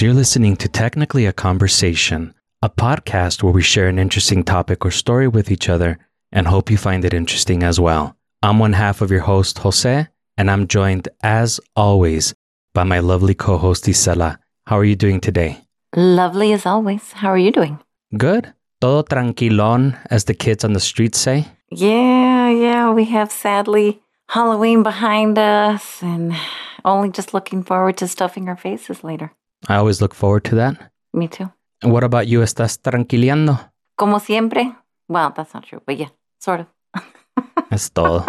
[0.00, 4.90] You're listening to Technically a Conversation, a podcast where we share an interesting topic or
[4.90, 5.98] story with each other
[6.32, 8.16] and hope you find it interesting as well.
[8.42, 12.34] I'm one half of your host, Jose, and I'm joined, as always,
[12.74, 14.38] by my lovely co host, Isela.
[14.66, 15.60] How are you doing today?
[15.94, 17.12] Lovely as always.
[17.12, 17.78] How are you doing?
[18.16, 18.52] Good.
[18.80, 21.46] Todo tranquilón, as the kids on the street say.
[21.70, 22.90] Yeah, yeah.
[22.90, 24.00] We have sadly
[24.30, 26.34] Halloween behind us and
[26.84, 29.30] only just looking forward to stuffing our faces later.
[29.68, 30.90] I always look forward to that.
[31.12, 31.50] Me too.
[31.82, 32.40] And what about you?
[32.40, 33.58] ¿Estás tranquileando?
[33.96, 34.74] Como siempre.
[35.08, 36.08] Well, that's not true, but yeah,
[36.38, 36.66] sort of.
[37.70, 38.24] That's todo.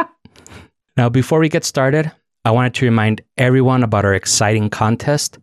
[0.98, 2.12] now, before we get started,
[2.46, 5.38] I wanted to remind everyone about our exciting contest.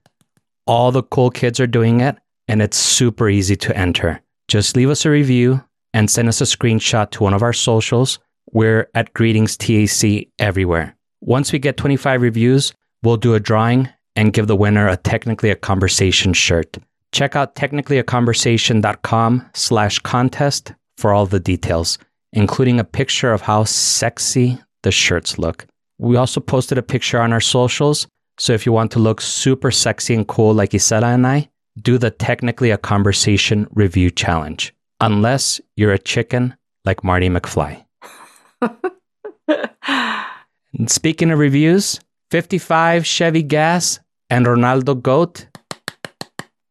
[0.66, 2.16] All the cool kids are doing it,
[2.48, 4.20] and it's super easy to enter.
[4.48, 5.62] Just leave us a review
[5.94, 8.18] and send us a screenshot to one of our socials.
[8.52, 10.96] We're at Greetings TAC everywhere.
[11.20, 15.50] Once we get 25 reviews, we'll do a drawing and give the winner a Technically
[15.50, 16.78] a Conversation shirt.
[17.12, 21.98] Check out technicallyaconversation.com slash contest for all the details,
[22.32, 25.66] including a picture of how sexy the shirts look.
[25.98, 28.06] We also posted a picture on our socials,
[28.38, 31.98] so if you want to look super sexy and cool like Isela and I, do
[31.98, 34.74] the Technically a Conversation review challenge.
[35.00, 37.84] Unless you're a chicken like Marty McFly.
[40.86, 42.00] speaking of reviews,
[42.30, 45.46] 55 Chevy Gas and Ronaldo Goat.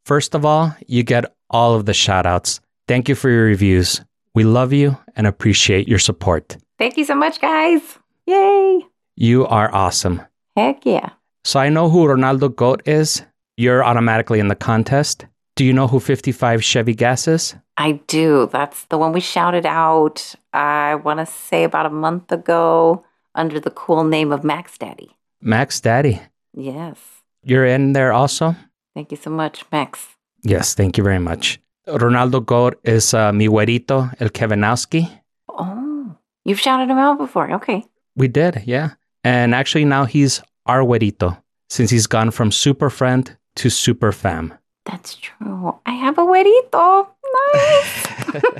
[0.06, 2.62] First of all, you get all of the shout outs.
[2.88, 4.02] Thank you for your reviews.
[4.34, 6.56] We love you and appreciate your support.
[6.78, 7.82] Thank you so much, guys.
[8.26, 8.86] Yay.
[9.18, 10.22] You are awesome.
[10.56, 11.10] Heck yeah.
[11.44, 13.22] So I know who Ronaldo Goat is.
[13.58, 15.26] You're automatically in the contest.
[15.58, 17.56] Do you know who 55 Chevy Gas is?
[17.76, 18.48] I do.
[18.50, 23.04] That's the one we shouted out, I want to say about a month ago
[23.36, 25.18] under the cool name of Max Daddy.
[25.42, 26.22] Max Daddy.
[26.54, 26.98] Yes.
[27.44, 28.56] You're in there also?
[28.94, 30.08] Thank you so much, Max.
[30.44, 31.60] Yes, thank you very much.
[31.88, 35.10] Ronaldo Gore is uh, mi güerito, el Kevinowski.
[35.48, 37.52] Oh, you've shouted him out before.
[37.54, 37.86] Okay.
[38.16, 38.92] We did, yeah.
[39.24, 41.38] And actually now he's our güerito
[41.70, 44.54] since he's gone from super friend to super fam.
[44.86, 45.76] That's true.
[45.86, 47.08] I have a güerito.
[47.54, 48.42] Nice.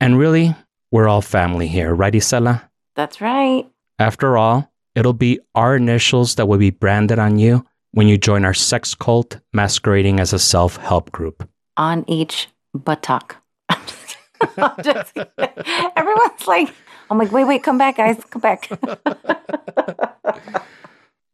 [0.00, 0.54] And really,
[0.90, 2.62] we're all family here, right, Isela?
[2.94, 3.66] That's right.
[3.98, 8.44] After all, it'll be our initials that will be branded on you when you join
[8.44, 11.48] our sex cult masquerading as a self help group.
[11.76, 13.36] On each buttock.
[13.70, 14.16] Just.
[14.58, 15.30] I'm just kidding.
[15.96, 16.74] Everyone's like,
[17.10, 18.68] I'm like, wait, wait, come back, guys, come back.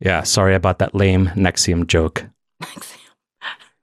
[0.05, 2.25] Yeah, sorry about that lame NXIVM joke.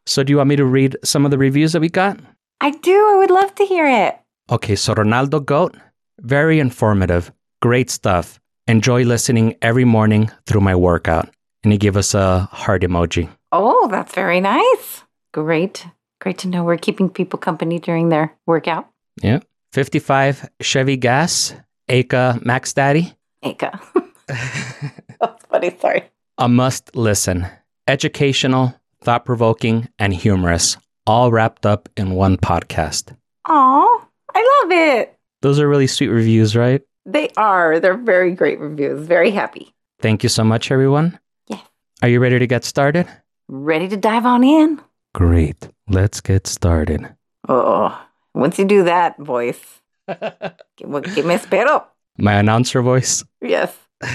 [0.05, 2.19] So, do you want me to read some of the reviews that we got?
[2.59, 2.91] I do.
[2.91, 4.19] I would love to hear it.
[4.51, 5.77] Okay, so Ronaldo Goat,
[6.19, 8.41] very informative, great stuff.
[8.69, 11.27] Enjoy listening every morning through my workout.
[11.63, 13.27] And he gave us a heart emoji.
[13.51, 15.01] Oh, that's very nice.
[15.33, 15.87] Great.
[16.21, 18.87] Great to know we're keeping people company during their workout.
[19.23, 19.39] Yeah.
[19.73, 21.55] 55 Chevy Gas,
[21.87, 23.15] Aka Max Daddy.
[23.41, 23.71] Aka.
[24.27, 25.75] that's funny.
[25.81, 26.03] Sorry.
[26.37, 27.47] A must listen.
[27.87, 30.77] Educational, thought provoking, and humorous,
[31.07, 33.15] all wrapped up in one podcast.
[33.45, 35.17] Aw, I love it.
[35.41, 36.83] Those are really sweet reviews, right?
[37.11, 37.79] They are.
[37.79, 39.05] They're very great reviews.
[39.07, 39.73] Very happy.
[39.99, 41.19] Thank you so much, everyone.
[41.47, 41.61] Yes.
[42.01, 43.07] Are you ready to get started?
[43.47, 44.79] Ready to dive on in?
[45.13, 45.69] Great.
[45.87, 47.15] Let's get started.
[47.47, 47.99] Oh,
[48.33, 51.85] once you do that voice, que me espero.
[52.17, 53.23] My announcer voice.
[53.41, 53.75] Yes.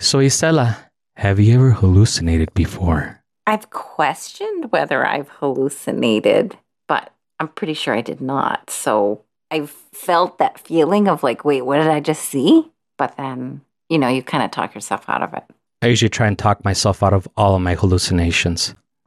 [0.00, 0.76] So, Isela,
[1.16, 3.20] have you ever hallucinated before?
[3.48, 8.70] I've questioned whether I've hallucinated, but I'm pretty sure I did not.
[8.70, 12.70] So I've felt that feeling of like, wait, what did I just see?
[12.96, 15.44] But then, you know, you kind of talk yourself out of it.
[15.80, 18.74] I usually try and talk myself out of all of my hallucinations.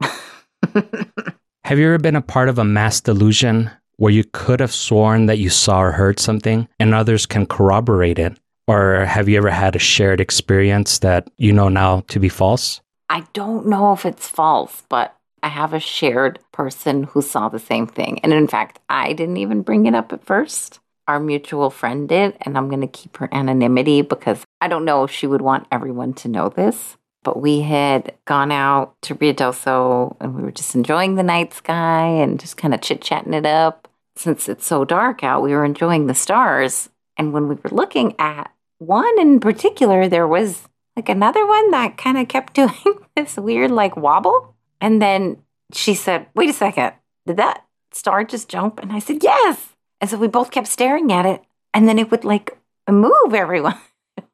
[1.64, 5.26] Have you ever been a part of a mass delusion where you could have sworn
[5.26, 8.38] that you saw or heard something and others can corroborate it?
[8.66, 12.80] Or have you ever had a shared experience that you know now to be false?
[13.08, 17.58] I don't know if it's false, but I have a shared person who saw the
[17.58, 18.20] same thing.
[18.20, 20.78] And in fact, I didn't even bring it up at first.
[21.08, 25.02] Our mutual friend did, and I'm going to keep her anonymity because I don't know
[25.02, 26.96] if she would want everyone to know this.
[27.24, 31.22] But we had gone out to Rio del Sol and we were just enjoying the
[31.22, 33.88] night sky and just kind of chit chatting it up.
[34.16, 36.88] Since it's so dark out, we were enjoying the stars.
[37.16, 41.96] And when we were looking at one in particular, there was like another one that
[41.96, 44.51] kind of kept doing this weird like wobble.
[44.82, 45.38] And then
[45.72, 46.92] she said, Wait a second,
[47.24, 48.80] did that star just jump?
[48.80, 49.70] And I said, Yes.
[50.00, 51.42] And so we both kept staring at it.
[51.72, 52.58] And then it would like
[52.90, 53.78] move everyone.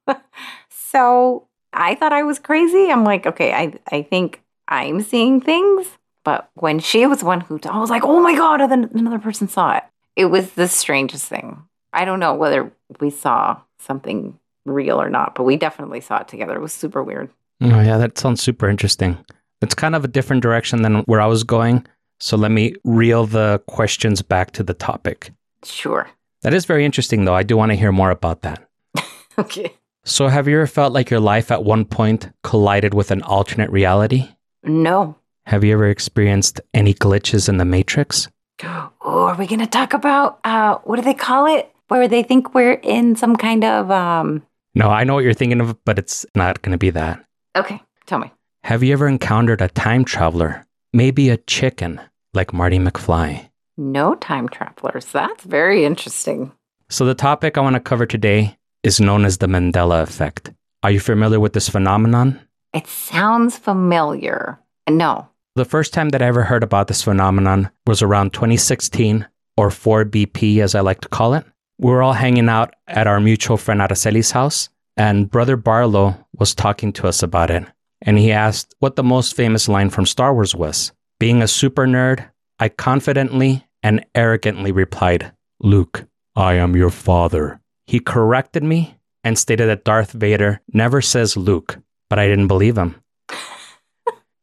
[0.71, 2.91] so I thought I was crazy.
[2.91, 5.87] I'm like, okay, I, I think I'm seeing things.
[6.25, 9.19] But when she was one who I was like, oh my God, and then another
[9.19, 9.85] person saw it.
[10.17, 11.63] It was the strangest thing.
[11.93, 16.29] I don't know whether we saw something real or not, but we definitely saw it
[16.29, 16.57] together.
[16.57, 17.31] It was super weird.
[17.61, 19.19] Oh, yeah, that sounds super interesting.
[19.61, 21.87] It's kind of a different direction than where I was going.
[22.21, 25.33] So let me reel the questions back to the topic.
[25.65, 26.09] Sure.
[26.43, 27.35] That is very interesting, though.
[27.35, 28.63] I do want to hear more about that.
[29.39, 29.73] Okay.
[30.05, 33.71] So, have you ever felt like your life at one point collided with an alternate
[33.71, 34.31] reality?
[34.65, 35.15] No.
[35.47, 38.29] Have you ever experienced any glitches in the Matrix?
[39.01, 41.73] Oh, are we going to talk about uh, what do they call it?
[41.87, 44.43] Where they think we're in some kind of um.
[44.75, 47.25] No, I know what you're thinking of, but it's not going to be that.
[47.57, 48.31] Okay, tell me.
[48.69, 50.67] Have you ever encountered a time traveler?
[50.93, 52.03] Maybe a chicken
[52.35, 53.49] like Marty McFly?
[53.79, 55.07] No time travelers.
[55.07, 56.53] That's very interesting.
[56.91, 60.53] So, the topic I want to cover today is known as the Mandela effect.
[60.83, 62.41] Are you familiar with this phenomenon?
[62.75, 64.59] It sounds familiar.
[64.87, 65.27] No.
[65.55, 69.27] The first time that I ever heard about this phenomenon was around 2016,
[69.57, 71.47] or 4BP as I like to call it.
[71.79, 76.55] We were all hanging out at our mutual friend Araceli's house, and Brother Barlow was
[76.55, 77.65] talking to us about it.
[78.03, 80.93] And he asked what the most famous line from Star Wars was.
[81.19, 82.29] Being a super nerd,
[82.59, 86.07] I confidently and arrogantly replied, Luke,
[86.37, 87.61] I am your father.
[87.87, 91.79] He corrected me and stated that Darth Vader never says Luke,
[92.09, 92.97] but I didn't believe him.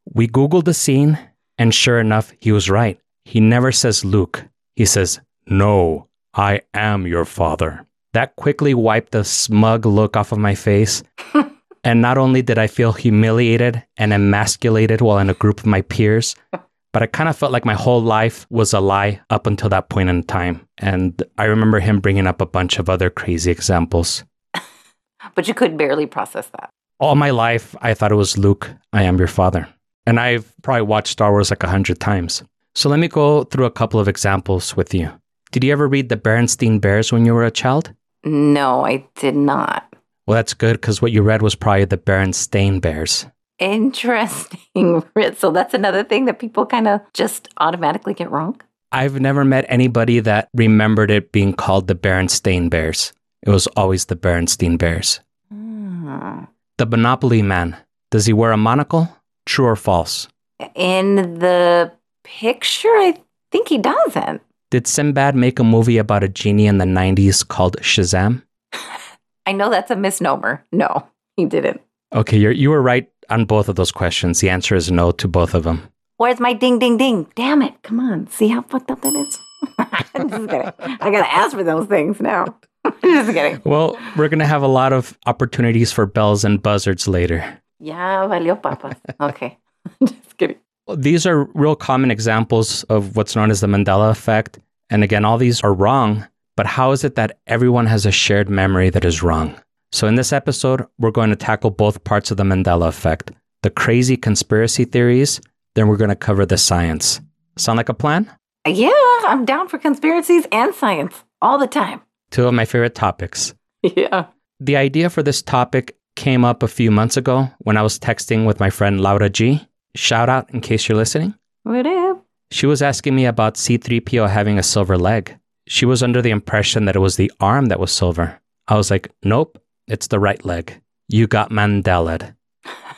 [0.04, 1.18] we Googled the scene,
[1.58, 3.00] and sure enough, he was right.
[3.24, 4.44] He never says Luke.
[4.74, 7.86] He says, No, I am your father.
[8.12, 11.02] That quickly wiped the smug look off of my face.
[11.84, 15.82] and not only did I feel humiliated and emasculated while in a group of my
[15.82, 16.34] peers,
[16.92, 19.88] but I kind of felt like my whole life was a lie up until that
[19.88, 20.66] point in time.
[20.78, 24.24] And I remember him bringing up a bunch of other crazy examples.
[25.34, 26.70] but you could barely process that.
[26.98, 29.68] All my life, I thought it was Luke, I am your father.
[30.06, 32.42] And I've probably watched Star Wars like a hundred times.
[32.74, 35.12] So let me go through a couple of examples with you.
[35.50, 37.92] Did you ever read the Berenstain Bears when you were a child?
[38.24, 39.95] No, I did not.
[40.26, 43.26] Well, that's good because what you read was probably the Berenstain Bears.
[43.58, 45.04] Interesting.
[45.38, 48.60] So that's another thing that people kind of just automatically get wrong.
[48.92, 53.12] I've never met anybody that remembered it being called the Berenstain Bears.
[53.42, 55.20] It was always the Berenstain Bears.
[55.50, 56.44] Hmm.
[56.78, 57.76] The Monopoly Man.
[58.10, 59.08] Does he wear a monocle?
[59.46, 60.28] True or false?
[60.74, 61.92] In the
[62.24, 63.18] picture, I
[63.50, 64.42] think he doesn't.
[64.70, 68.42] Did Sinbad make a movie about a genie in the 90s called Shazam?
[69.46, 70.64] I know that's a misnomer.
[70.72, 71.06] No,
[71.36, 71.80] he didn't.
[72.12, 74.40] Okay, you're, you were right on both of those questions.
[74.40, 75.88] The answer is no to both of them.
[76.18, 77.26] Where's my ding ding ding?
[77.34, 77.82] Damn it.
[77.82, 78.26] Come on.
[78.28, 79.38] See how fucked up that is?
[80.14, 80.72] I'm just kidding.
[80.78, 82.56] I gotta ask for those things now.
[83.02, 83.60] just kidding.
[83.64, 87.60] Well, we're gonna have a lot of opportunities for bells and buzzards later.
[87.78, 88.96] Yeah, valió papas.
[89.20, 89.58] Okay.
[90.04, 90.56] just kidding.
[90.96, 94.58] These are real common examples of what's known as the Mandela effect.
[94.88, 98.48] And again, all these are wrong, but how is it that everyone has a shared
[98.48, 99.54] memory that is wrong?
[99.92, 103.30] So, in this episode, we're going to tackle both parts of the Mandela effect
[103.62, 105.40] the crazy conspiracy theories,
[105.74, 107.20] then we're going to cover the science.
[107.56, 108.30] Sound like a plan?
[108.64, 108.92] Yeah,
[109.26, 112.00] I'm down for conspiracies and science all the time.
[112.30, 113.54] Two of my favorite topics.
[113.96, 114.26] Yeah.
[114.58, 118.46] The idea for this topic came up a few months ago when I was texting
[118.46, 119.66] with my friend Laura G.
[119.94, 121.34] Shout out in case you're listening.
[121.62, 122.24] What up?
[122.50, 125.38] She was asking me about C3PO having a silver leg.
[125.68, 128.40] She was under the impression that it was the arm that was silver.
[128.68, 130.80] I was like, nope, it's the right leg.
[131.08, 132.34] You got Mandela.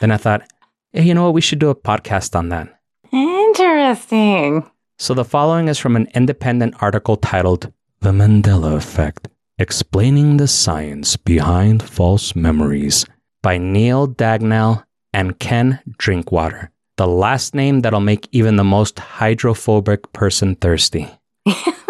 [0.00, 0.42] then I thought,
[0.92, 1.34] hey, you know what?
[1.34, 2.68] We should do a podcast on that.
[3.12, 4.70] Interesting.
[4.98, 11.16] So the following is from an independent article titled The Mandela Effect Explaining the Science
[11.16, 13.06] Behind False Memories
[13.42, 16.70] by Neil Dagnall and Ken Drinkwater.
[16.96, 21.08] The last name that'll make even the most hydrophobic person thirsty.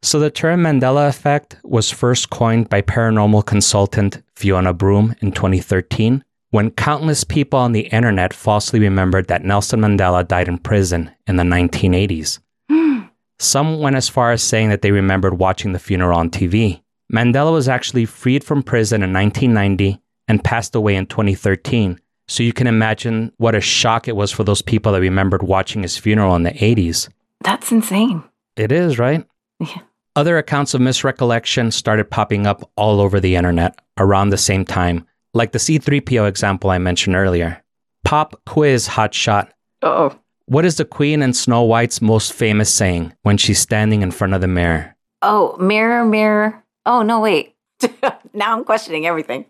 [0.00, 6.22] so, the term Mandela effect was first coined by paranormal consultant Fiona Broome in 2013
[6.50, 11.36] when countless people on the internet falsely remembered that Nelson Mandela died in prison in
[11.36, 12.38] the 1980s.
[13.38, 16.80] Some went as far as saying that they remembered watching the funeral on TV.
[17.12, 21.98] Mandela was actually freed from prison in 1990 and passed away in 2013.
[22.28, 25.82] So you can imagine what a shock it was for those people that remembered watching
[25.82, 27.08] his funeral in the 80s.
[27.42, 28.22] That's insane.
[28.56, 29.26] It is, right?
[29.60, 29.78] Yeah.
[30.18, 35.06] Other accounts of misrecollection started popping up all over the internet around the same time,
[35.32, 37.62] like the C3PO example I mentioned earlier.
[38.02, 39.50] Pop quiz hotshot.
[39.80, 40.18] Oh.
[40.46, 44.34] What is the Queen and Snow White's most famous saying when she's standing in front
[44.34, 44.96] of the mirror?
[45.22, 46.64] Oh, mirror, mirror.
[46.84, 47.54] Oh, no, wait.
[48.34, 49.44] now I'm questioning everything.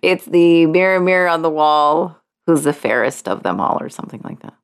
[0.00, 2.16] It's the mirror, mirror on the wall.
[2.46, 4.54] Who's the fairest of them all, or something like that?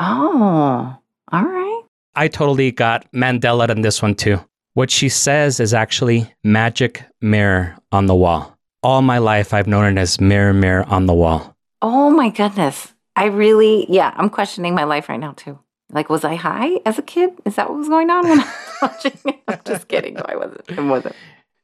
[0.00, 0.96] Oh,
[1.32, 1.79] all right.
[2.14, 4.40] I totally got Mandela in this one too.
[4.74, 8.56] What she says is actually magic mirror on the wall.
[8.82, 11.56] All my life, I've known it as mirror, mirror on the wall.
[11.82, 12.92] Oh my goodness.
[13.16, 15.58] I really, yeah, I'm questioning my life right now too.
[15.92, 17.30] Like, was I high as a kid?
[17.44, 19.40] Is that what was going on when I was watching it?
[19.48, 20.14] I'm just kidding.
[20.14, 20.70] No, I wasn't.
[20.70, 21.16] It wasn't.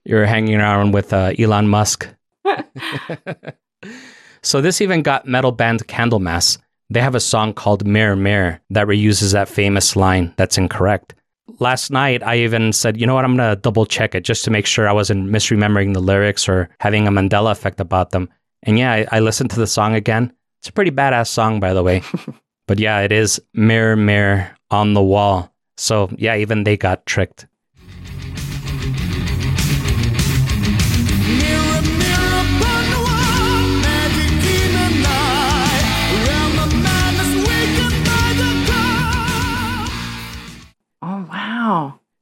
[0.04, 2.08] You were hanging around with uh, Elon Musk.
[4.42, 6.58] so this even got metal band Candlemass.
[6.88, 11.14] They have a song called Mirror Mirror that reuses that famous line that's incorrect.
[11.58, 14.44] Last night, I even said, you know what, I'm going to double check it just
[14.44, 18.28] to make sure I wasn't misremembering the lyrics or having a Mandela effect about them.
[18.62, 20.32] And yeah, I, I listened to the song again.
[20.60, 22.02] It's a pretty badass song, by the way.
[22.66, 25.52] but yeah, it is Mirror Mirror on the Wall.
[25.76, 27.46] So yeah, even they got tricked.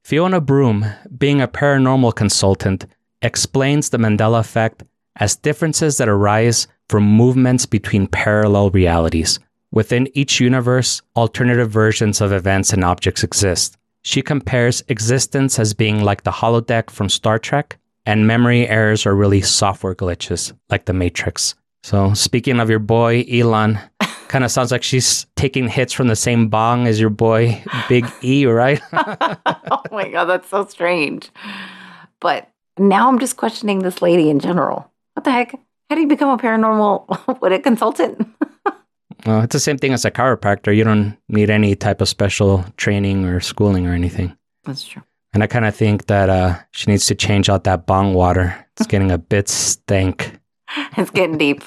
[0.05, 0.85] Fiona Broome,
[1.17, 2.85] being a paranormal consultant,
[3.23, 4.83] explains the Mandela effect
[5.17, 9.39] as differences that arise from movements between parallel realities.
[9.71, 13.79] Within each universe, alternative versions of events and objects exist.
[14.03, 19.15] She compares existence as being like the holodeck from Star Trek, and memory errors are
[19.15, 21.55] really software glitches, like the Matrix.
[21.83, 23.79] So, speaking of your boy, Elon,
[24.29, 28.07] kind of sounds like she's taking hits from the same bong as your boy, Big
[28.23, 28.81] E, right?
[28.93, 31.31] oh my God, that's so strange.
[32.21, 34.91] But now I'm just questioning this lady in general.
[35.15, 35.53] What the heck?
[35.89, 38.27] How do you become a paranormal what a consultant?
[39.27, 40.77] Well, it's the same thing as a chiropractor.
[40.77, 44.37] You don't need any type of special training or schooling or anything.
[44.65, 45.03] That's true.
[45.33, 48.55] And I kind of think that uh, she needs to change out that bong water.
[48.77, 50.39] It's getting a bit stank.
[50.99, 51.63] It's getting deep.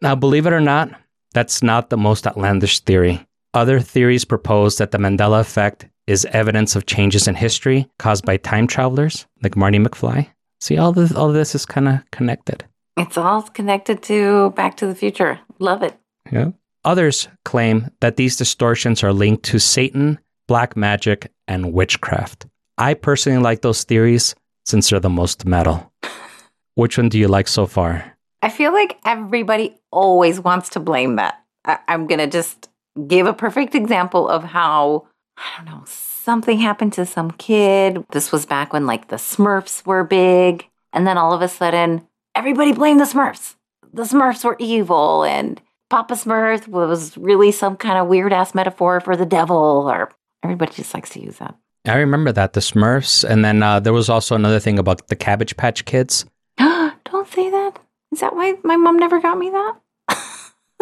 [0.00, 0.90] Now, believe it or not,
[1.32, 3.26] that's not the most outlandish theory.
[3.54, 8.36] Other theories propose that the Mandela effect is evidence of changes in history caused by
[8.36, 10.28] time travelers, like Marty McFly.
[10.60, 12.64] See, all this, all this is kind of connected.
[12.96, 15.40] It's all connected to Back to the Future.
[15.58, 15.96] Love it.
[16.30, 16.50] Yeah.
[16.84, 22.46] Others claim that these distortions are linked to Satan, black magic, and witchcraft.
[22.76, 25.92] I personally like those theories since they're the most metal.
[26.74, 28.17] Which one do you like so far?
[28.42, 31.42] I feel like everybody always wants to blame that.
[31.64, 32.68] I- I'm going to just
[33.06, 38.04] give a perfect example of how, I don't know, something happened to some kid.
[38.12, 40.66] This was back when like the Smurfs were big.
[40.92, 43.54] And then all of a sudden, everybody blamed the Smurfs.
[43.92, 49.00] The Smurfs were evil and Papa Smurf was really some kind of weird ass metaphor
[49.00, 49.56] for the devil,
[49.90, 50.10] or
[50.42, 51.54] everybody just likes to use that.
[51.86, 53.24] I remember that, the Smurfs.
[53.24, 56.26] And then uh, there was also another thing about the Cabbage Patch Kids.
[56.58, 57.78] Don't say that.
[58.12, 59.76] Is that why my mom never got me that?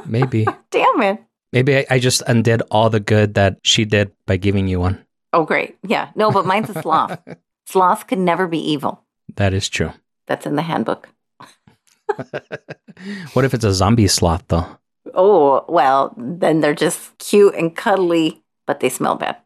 [0.07, 0.47] Maybe.
[0.71, 1.23] Damn it.
[1.53, 5.05] Maybe I, I just undid all the good that she did by giving you one.
[5.33, 5.77] Oh, great.
[5.83, 6.11] Yeah.
[6.15, 7.19] No, but mine's a sloth.
[7.69, 9.03] Sloth can never be evil.
[9.35, 9.93] That is true.
[10.29, 11.09] That's in the handbook.
[13.35, 14.79] What if it's a zombie sloth, though?
[15.15, 19.37] Oh, well, then they're just cute and cuddly, but they smell bad.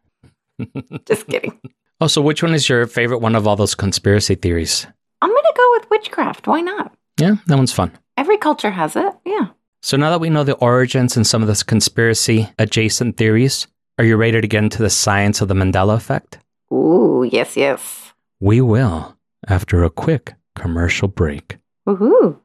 [1.07, 1.59] just kidding.
[2.01, 4.87] Oh, so which one is your favorite one of all those conspiracy theories?
[5.21, 6.47] I'm going to go with witchcraft.
[6.47, 6.95] Why not?
[7.21, 7.93] Yeah, that one's fun.
[8.17, 9.13] Every culture has it.
[9.27, 9.49] Yeah.
[9.83, 13.67] So now that we know the origins and some of this conspiracy adjacent theories,
[13.99, 16.39] are you ready to get into the science of the Mandela effect?
[16.73, 18.13] Ooh, yes, yes.
[18.41, 21.59] We will after a quick commercial break.
[21.87, 22.39] Woohoo.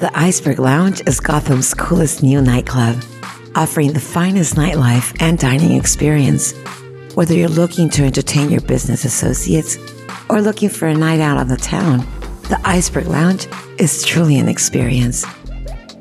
[0.00, 2.96] The Iceberg Lounge is Gotham's coolest new nightclub,
[3.54, 6.52] offering the finest nightlife and dining experience.
[7.14, 9.76] Whether you're looking to entertain your business associates
[10.28, 11.98] or looking for a night out on the town,
[12.48, 13.46] the Iceberg Lounge
[13.78, 15.24] is truly an experience.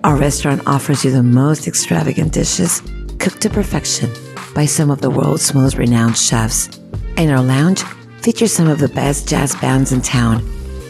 [0.03, 2.81] Our restaurant offers you the most extravagant dishes
[3.19, 4.09] cooked to perfection
[4.55, 6.69] by some of the world's most renowned chefs.
[7.17, 7.83] And our lounge
[8.21, 10.43] features some of the best jazz bands in town,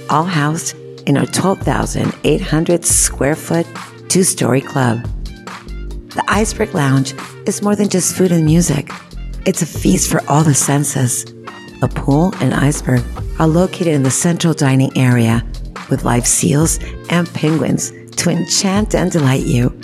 [0.10, 0.76] all housed
[1.08, 3.68] in our 12,800 square foot,
[4.08, 5.08] two story club.
[6.14, 7.14] The Iceberg Lounge
[7.46, 8.92] is more than just food and music,
[9.46, 11.26] it's a feast for all the senses.
[11.82, 13.02] A pool and iceberg
[13.40, 15.44] are located in the central dining area
[15.90, 19.76] with live seals and penguins to enchant and delight you.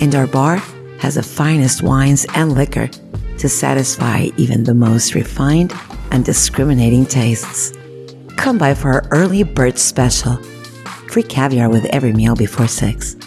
[0.00, 0.56] And our bar
[0.98, 2.88] has the finest wines and liquor
[3.38, 5.72] to satisfy even the most refined
[6.10, 7.72] and discriminating tastes.
[8.36, 10.36] Come by for our early bird special.
[11.08, 13.17] Free caviar with every meal before 6.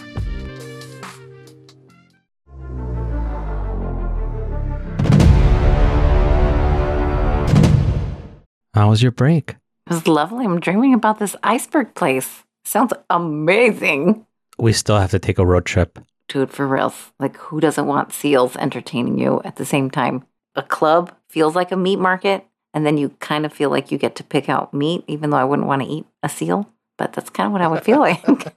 [8.74, 9.50] How was your break?
[9.50, 10.44] It was lovely.
[10.44, 12.44] I'm dreaming about this iceberg place.
[12.64, 14.24] Sounds amazing.
[14.58, 15.98] We still have to take a road trip.
[16.28, 17.12] Dude, for reals.
[17.18, 20.24] Like, who doesn't want seals entertaining you at the same time?
[20.54, 23.98] A club feels like a meat market, and then you kind of feel like you
[23.98, 26.70] get to pick out meat, even though I wouldn't want to eat a seal.
[26.96, 28.24] But that's kind of what I would feel like.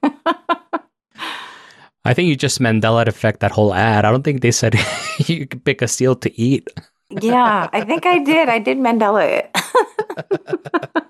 [2.04, 4.04] I think you just Mandela effect that whole ad.
[4.04, 4.76] I don't think they said
[5.18, 6.68] you could pick a seal to eat.
[7.10, 8.48] Yeah, I think I did.
[8.48, 9.56] I did Mandela it.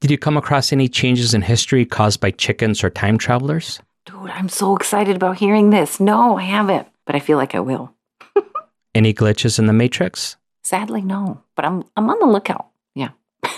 [0.00, 3.80] Did you come across any changes in history caused by chickens or time travelers?
[4.06, 6.00] Dude, I'm so excited about hearing this.
[6.00, 7.94] No, I haven't, but I feel like I will.
[8.94, 10.36] Any glitches in the Matrix?
[10.64, 12.68] Sadly, no, but I'm I'm on the lookout.
[12.94, 13.10] Yeah.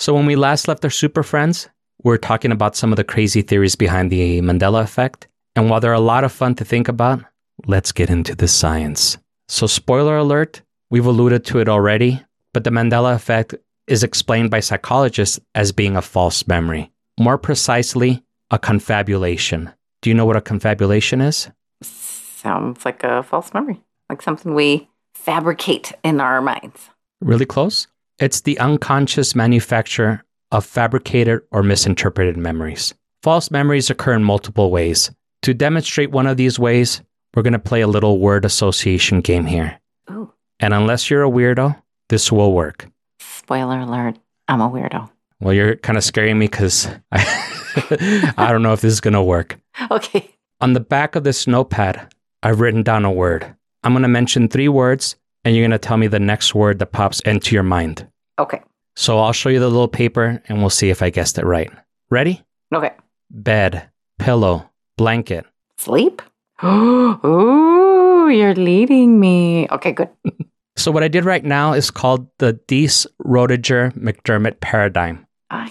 [0.00, 1.68] So, when we last left our super friends,
[2.04, 5.26] we're talking about some of the crazy theories behind the Mandela effect.
[5.56, 7.24] And while they're a lot of fun to think about,
[7.66, 9.18] let's get into the science.
[9.48, 13.54] So, spoiler alert, we've alluded to it already, but the Mandela effect
[13.86, 16.90] is explained by psychologists as being a false memory.
[17.18, 19.72] More precisely, a confabulation.
[20.02, 21.48] Do you know what a confabulation is?
[21.82, 26.90] Sounds like a false memory, like something we fabricate in our minds.
[27.20, 27.88] Really close?
[28.18, 32.94] It's the unconscious manufacture of fabricated or misinterpreted memories.
[33.22, 35.10] False memories occur in multiple ways.
[35.42, 37.02] To demonstrate one of these ways,
[37.34, 39.78] we're going to play a little word association game here.
[40.10, 42.86] Ooh, And unless you're a weirdo, this will work.
[43.20, 44.18] spoiler alert.
[44.48, 45.10] I'm a weirdo.
[45.40, 49.14] Well, you're kind of scaring me because I, I don't know if this is going
[49.14, 49.58] to work.
[49.92, 50.34] Okay.
[50.60, 53.54] On the back of this notepad, I've written down a word.
[53.84, 56.80] I'm going to mention three words, and you're going to tell me the next word
[56.80, 58.04] that pops into your mind.
[58.40, 58.60] Okay.
[58.96, 61.70] So I'll show you the little paper, and we'll see if I guessed it right.
[62.10, 62.42] Ready?
[62.74, 62.90] Okay.
[63.30, 63.88] Bed,
[64.18, 65.46] pillow, blanket.
[65.76, 66.20] Sleep?
[66.64, 69.66] Ooh, you're leading me.
[69.70, 70.08] Okay, good.
[70.76, 75.26] So what I did right now is called the Deese Roediger McDermott paradigm.
[75.50, 75.68] Ah,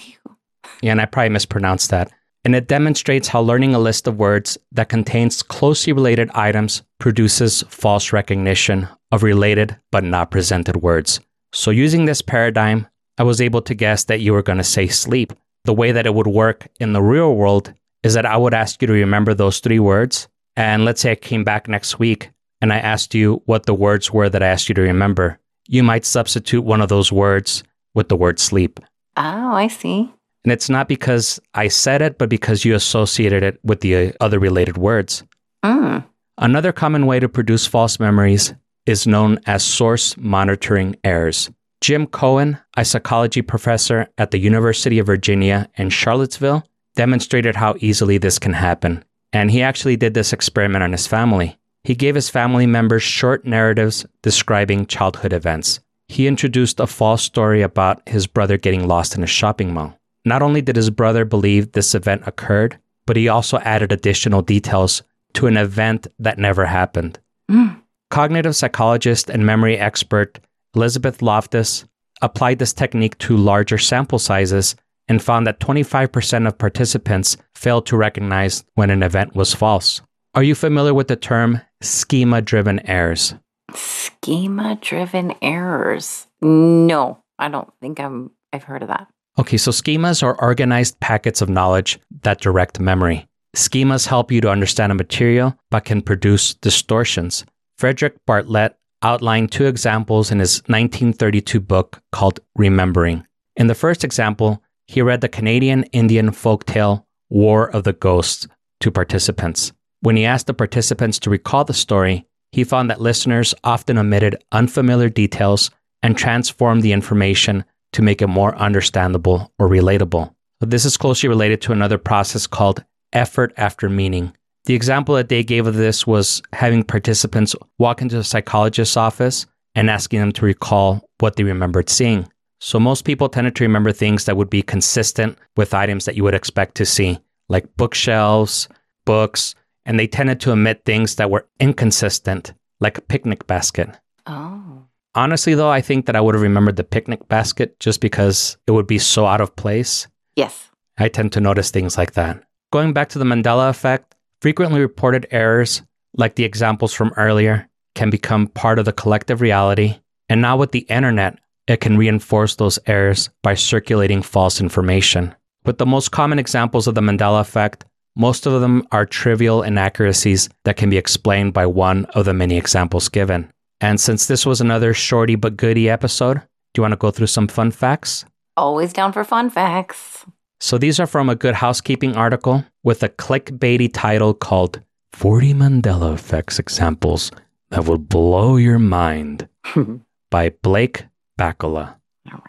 [0.82, 2.12] Yeah, and I probably mispronounced that.
[2.44, 7.64] And it demonstrates how learning a list of words that contains closely related items produces
[7.70, 11.22] false recognition of related but not presented words.
[11.54, 12.86] So using this paradigm,
[13.18, 15.32] I was able to guess that you were going to say sleep.
[15.64, 17.74] The way that it would work in the real world
[18.04, 20.28] is that I would ask you to remember those three words.
[20.58, 24.12] And let's say I came back next week and I asked you what the words
[24.12, 25.40] were that I asked you to remember.
[25.68, 28.80] You might substitute one of those words with the word sleep.
[29.16, 30.12] Oh, I see.
[30.44, 34.12] And it's not because I said it, but because you associated it with the uh,
[34.20, 35.24] other related words.
[35.64, 36.06] Mm.
[36.38, 38.54] Another common way to produce false memories
[38.86, 41.52] is known as source monitoring errors.
[41.82, 46.64] Jim Coan, a psychology professor at the University of Virginia in Charlottesville,
[46.96, 49.04] demonstrated how easily this can happen.
[49.34, 51.58] And he actually did this experiment on his family.
[51.84, 55.80] He gave his family members short narratives describing childhood events.
[56.08, 59.98] He introduced a false story about his brother getting lost in a shopping mall.
[60.26, 65.02] Not only did his brother believe this event occurred, but he also added additional details
[65.34, 67.20] to an event that never happened.
[67.50, 67.82] Mm.
[68.10, 70.40] Cognitive psychologist and memory expert
[70.76, 71.86] Elizabeth Loftus
[72.22, 74.76] applied this technique to larger sample sizes
[75.08, 80.02] and found that 25% of participants failed to recognize when an event was false.
[80.36, 83.34] Are you familiar with the term schema driven errors?
[83.74, 86.28] Schema driven errors.
[86.42, 89.08] No, I don't think I'm I've heard of that.
[89.40, 93.28] Okay, so schemas are organized packets of knowledge that direct memory.
[93.56, 97.46] Schemas help you to understand a material but can produce distortions.
[97.78, 103.26] Frederick Bartlett outlined two examples in his 1932 book called Remembering.
[103.56, 108.48] In the first example, he read the Canadian Indian folktale War of the Ghosts
[108.80, 109.74] to participants.
[110.02, 114.42] When he asked the participants to recall the story, he found that listeners often omitted
[114.52, 115.70] unfamiliar details
[116.02, 120.34] and transformed the information to make it more understandable or relatable.
[120.60, 124.34] But this is closely related to another process called effort after meaning.
[124.66, 129.46] The example that they gave of this was having participants walk into a psychologist's office
[129.76, 132.28] and asking them to recall what they remembered seeing.
[132.60, 136.24] So most people tended to remember things that would be consistent with items that you
[136.24, 138.68] would expect to see, like bookshelves,
[139.06, 139.54] books,
[139.86, 143.90] and they tended to omit things that were inconsistent, like a picnic basket.
[144.26, 144.84] Oh.
[145.16, 148.72] Honestly, though, I think that I would have remembered the picnic basket just because it
[148.72, 150.08] would be so out of place.
[150.36, 150.70] Yes.
[150.98, 152.44] I tend to notice things like that.
[152.72, 155.82] Going back to the Mandela effect, frequently reported errors,
[156.16, 160.00] like the examples from earlier, can become part of the collective reality.
[160.30, 165.36] And now with the internet, it can reinforce those errors by circulating false information.
[165.66, 170.50] With the most common examples of the Mandela effect, most of them are trivial inaccuracies
[170.64, 173.52] that can be explained by one of the many examples given.
[173.80, 177.28] And since this was another shorty but goody episode, do you want to go through
[177.28, 178.26] some fun facts?
[178.56, 180.26] Always down for fun facts.
[180.60, 184.82] So these are from a good housekeeping article with a clickbaity title called
[185.14, 187.30] 40 Mandela Effects Examples
[187.70, 189.48] That Will Blow Your Mind
[190.32, 191.06] by Blake
[191.38, 191.96] Bakkila.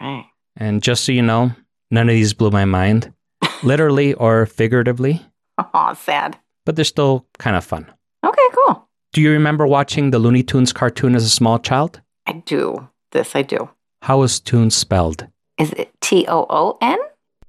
[0.01, 0.25] right.
[0.57, 1.53] And just so you know,
[1.91, 3.13] none of these blew my mind,
[3.63, 5.25] literally or figuratively,
[5.59, 6.39] Oh, sad.
[6.67, 7.87] but they're still kind of fun.
[8.25, 8.89] Okay, cool.
[9.13, 12.01] Do you remember watching the Looney Tunes cartoon as a small child?
[12.27, 12.89] I do.
[13.13, 13.69] This I do.
[14.03, 15.27] How was Toons spelled?
[15.59, 16.99] Is it T O O N?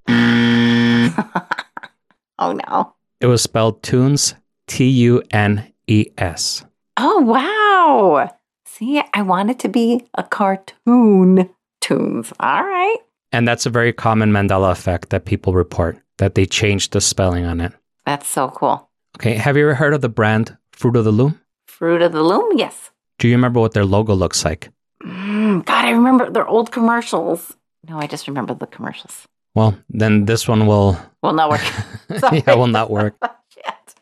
[2.41, 2.95] Oh no.
[3.19, 4.33] It was spelled Tunes,
[4.67, 6.63] T U N E S.
[6.95, 8.29] Oh wow.
[8.79, 11.49] See, I want it to be a cartoon.
[11.81, 12.31] Tunes.
[12.39, 12.97] All right.
[13.33, 17.45] And that's a very common Mandela effect that people report, that they changed the spelling
[17.45, 17.73] on it.
[18.05, 18.89] That's so cool.
[19.17, 21.41] Okay, have you ever heard of the brand Fruit of the Loom?
[21.67, 22.91] Fruit of the Loom, yes.
[23.17, 24.69] Do you remember what their logo looks like?
[25.03, 27.53] Mm, God, I remember their old commercials.
[27.89, 29.27] No, I just remember the commercials.
[29.55, 31.61] Well, then this one will will not work.
[32.31, 33.15] Yeah, will not work.
[33.53, 33.95] Shit.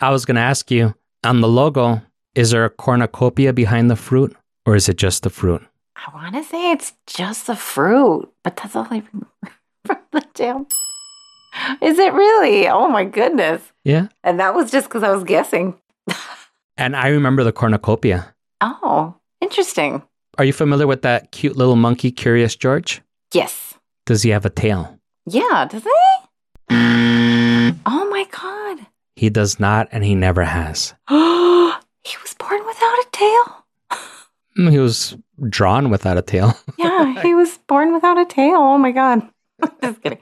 [0.00, 2.02] I was going to ask you on the logo,
[2.38, 5.60] is there a cornucopia behind the fruit or is it just the fruit?
[5.96, 10.24] I want to say it's just the fruit, but that's all I remember from the
[10.34, 10.66] damn.
[11.82, 12.68] Is it really?
[12.68, 13.60] Oh my goodness.
[13.82, 14.06] Yeah.
[14.22, 15.74] And that was just because I was guessing.
[16.76, 18.32] And I remember the cornucopia.
[18.60, 20.04] Oh, interesting.
[20.38, 23.02] Are you familiar with that cute little monkey, Curious George?
[23.34, 23.74] Yes.
[24.06, 24.96] Does he have a tail?
[25.26, 26.70] Yeah, does he?
[26.70, 27.78] Mm.
[27.84, 28.86] Oh my God.
[29.16, 30.94] He does not, and he never has.
[32.48, 33.64] born without a tail.
[34.58, 35.16] Mm, He was
[35.48, 36.54] drawn without a tail.
[36.78, 38.56] Yeah, he was born without a tail.
[38.56, 39.22] Oh my God.
[39.82, 40.18] Just kidding.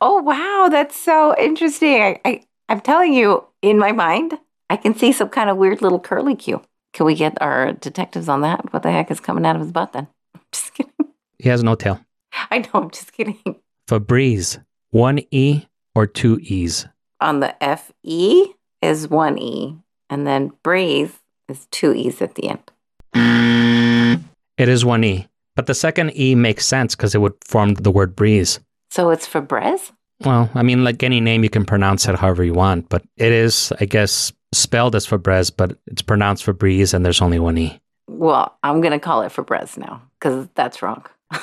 [0.00, 0.68] Oh, wow.
[0.70, 2.00] That's so interesting.
[2.00, 4.38] I, I, I'm telling you, in my mind,
[4.70, 6.62] I can see some kind of weird little curly Q.
[6.92, 8.72] Can we get our detectives on that?
[8.72, 10.06] What the heck is coming out of his butt then?
[10.52, 10.92] Just kidding.
[11.38, 12.00] He has no tail.
[12.50, 13.38] I know, I'm just kidding.
[13.88, 16.86] Febreze, one E or two E's?
[17.20, 19.76] On the FE is one E,
[20.10, 21.12] and then breathe
[21.48, 24.22] is two E's at the end.
[24.58, 25.28] It is one E.
[25.54, 28.60] But the second E makes sense because it would form the word breeze.
[28.90, 29.92] So it's for Brez?
[30.24, 33.32] Well, I mean, like any name, you can pronounce it however you want, but it
[33.32, 37.80] is, I guess, spelled as Febreze, but it's pronounced Febreze and there's only one E.
[38.08, 41.04] Well, I'm going to call it for Brez now because that's wrong.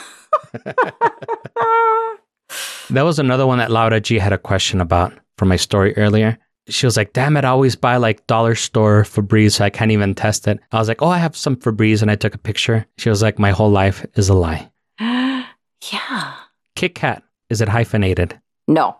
[2.89, 6.37] That was another one that Laura G had a question about from my story earlier.
[6.69, 9.91] She was like, damn it, I always buy like dollar store Febreze, so I can't
[9.91, 10.59] even test it.
[10.71, 12.85] I was like, oh, I have some Febreze, and I took a picture.
[12.97, 14.71] She was like, my whole life is a lie.
[14.99, 16.33] yeah.
[16.75, 18.39] Kit Kat, is it hyphenated?
[18.67, 18.97] No.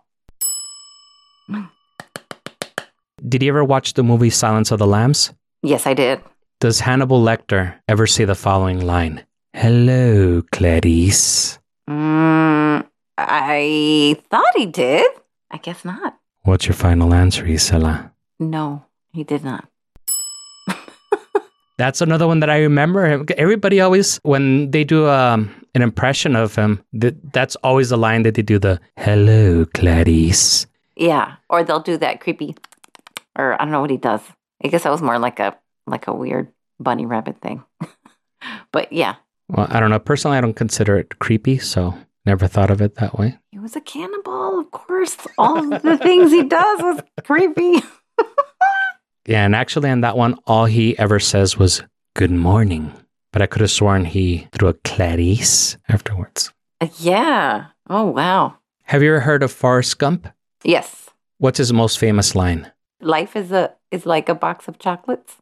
[3.28, 5.32] Did you ever watch the movie Silence of the Lambs?
[5.62, 6.22] Yes, I did.
[6.60, 9.24] Does Hannibal Lecter ever say the following line?
[9.54, 11.58] Hello, Clarice.
[11.90, 12.86] Mm,
[13.18, 15.10] I thought he did.
[15.52, 16.18] I guess not.
[16.44, 18.12] What's your final answer, Isela?
[18.40, 19.68] No, he did not.
[21.78, 23.24] That's another one that I remember.
[23.38, 28.24] Everybody always, when they do um, an impression of him, th- that's always the line
[28.24, 32.56] that they do the "Hello, Clarice." Yeah, or they'll do that creepy,
[33.36, 34.22] or I don't know what he does.
[34.64, 37.64] I guess that was more like a like a weird bunny rabbit thing.
[38.72, 39.16] but yeah,
[39.50, 40.00] Well, I don't know.
[40.00, 41.96] Personally, I don't consider it creepy, so
[42.26, 43.38] never thought of it that way.
[43.52, 44.60] he was a cannibal.
[44.60, 47.82] Of course, all of the things he does was creepy.
[49.26, 51.82] Yeah, and actually, on that one, all he ever says was
[52.14, 52.92] "Good morning,"
[53.32, 56.52] but I could have sworn he threw a Clarice afterwards.
[56.82, 57.68] Uh, yeah.
[57.90, 58.58] Oh wow.
[58.84, 60.28] Have you ever heard of Forrest Gump?
[60.66, 61.10] Yes.
[61.38, 62.70] What's his most famous line?
[63.00, 65.38] Life is a is like a box of chocolates.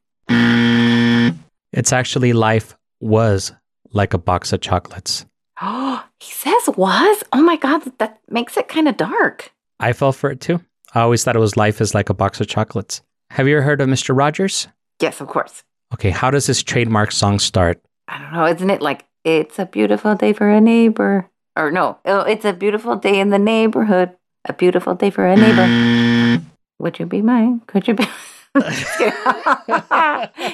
[1.74, 3.52] It's actually life was
[3.94, 5.26] like a box of chocolates.
[5.62, 7.24] Oh, he says was.
[7.32, 9.52] Oh my god, that makes it kind of dark.
[9.80, 10.62] I fell for it too.
[10.93, 13.02] I always thought it was life is like a box of chocolates.
[13.32, 14.15] Have you ever heard of Mr.
[14.15, 14.67] Rogers?
[15.00, 15.63] Yes, of course.
[15.93, 17.82] Okay, how does this trademark song start?
[18.08, 18.45] I don't know.
[18.45, 21.30] Isn't it like it's a beautiful day for a neighbor?
[21.56, 24.12] Or no, oh, it's a beautiful day in the neighborhood.
[24.45, 26.43] A beautiful day for a neighbor.
[26.80, 27.62] Would you be mine?
[27.67, 28.04] Could you be?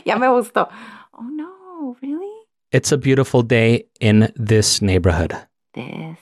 [0.06, 0.70] Ya me gustó.
[1.14, 2.37] Oh no, really?
[2.72, 5.34] It's a beautiful day in this neighborhood.
[5.74, 6.18] This?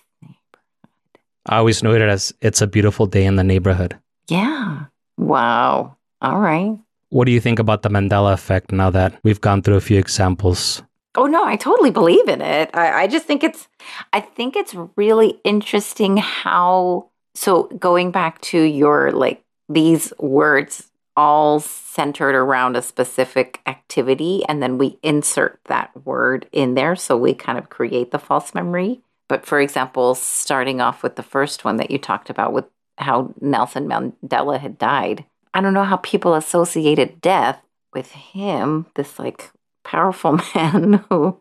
[1.47, 3.97] I always knew it as it's a beautiful day in the neighborhood.
[4.29, 4.85] Yeah.
[5.17, 5.95] Wow.
[6.21, 6.77] All right.
[7.09, 9.97] What do you think about the Mandela effect now that we've gone through a few
[9.99, 10.83] examples?
[11.15, 12.69] Oh no, I totally believe in it.
[12.73, 13.67] I, I just think it's
[14.11, 21.59] I think it's really interesting how so going back to your like these words all
[21.59, 27.33] centered around a specific activity and then we insert that word in there so we
[27.33, 31.77] kind of create the false memory But for example, starting off with the first one
[31.77, 32.65] that you talked about with
[32.97, 37.59] how Nelson Mandela had died, I don't know how people associated death
[37.93, 39.51] with him, this like
[39.83, 41.39] powerful man who,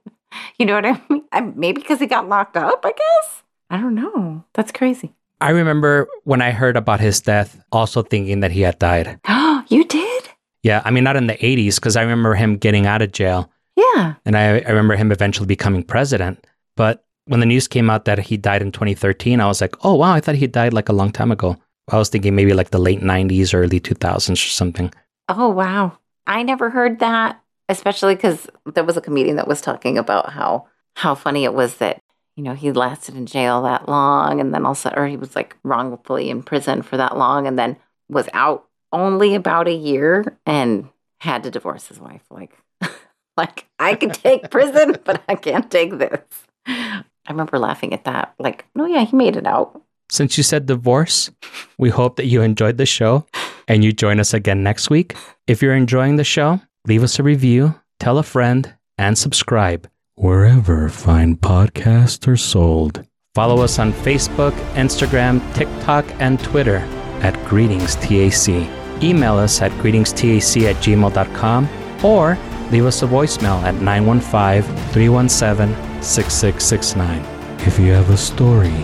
[0.59, 1.55] you know what I mean?
[1.57, 3.43] Maybe because he got locked up, I guess.
[3.71, 4.45] I don't know.
[4.55, 5.13] That's crazy.
[5.41, 9.19] I remember when I heard about his death, also thinking that he had died.
[9.69, 10.29] you did?
[10.63, 13.51] Yeah, I mean, not in the 80s, because I remember him getting out of jail
[13.77, 14.15] Yeah.
[14.25, 16.47] and I, I remember him eventually becoming president.
[16.77, 19.95] But when the news came out that he died in 2013, I was like, oh,
[19.95, 21.57] wow, I thought he died like a long time ago.
[21.91, 24.91] I was thinking maybe like the late 90s early 2000s or something.
[25.29, 25.99] Oh, wow.
[26.27, 30.67] I never heard that, especially because there was a comedian that was talking about how
[30.97, 32.01] how funny it was that,
[32.37, 35.57] you know, he lasted in jail that long and then also, or he was like
[35.65, 37.77] wrongfully in prison for that long and then
[38.09, 40.89] was out only about a year and
[41.21, 42.23] had to divorce his wife.
[42.31, 42.57] Like,
[43.37, 46.21] like I could take prison, but I can't take this.
[46.67, 48.35] I remember laughing at that.
[48.39, 49.83] Like, no, yeah, he made it out.
[50.11, 51.31] Since you said divorce,
[51.79, 53.27] we hope that you enjoyed the show
[53.67, 55.17] and you join us again next week.
[55.47, 60.89] If you're enjoying the show, leave us a review, tell a friend, and subscribe wherever
[60.89, 63.05] fine podcasts are sold.
[63.35, 66.77] Follow us on Facebook, Instagram, TikTok, and Twitter
[67.21, 68.84] at Greetings TAC.
[69.05, 71.69] Email us at greetingstac at gmail.com
[72.03, 72.39] or
[72.73, 74.63] leave us a voicemail at 915
[74.93, 77.23] 317 6669.
[77.67, 78.75] If you have a story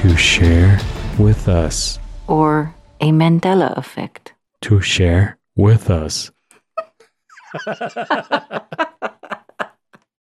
[0.00, 0.78] to share
[1.18, 4.34] with us, Or a Mandela effect.
[4.62, 6.30] to share with us.